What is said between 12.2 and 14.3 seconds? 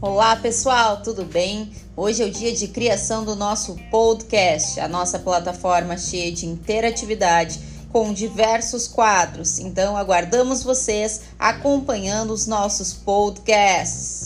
os nossos podcasts.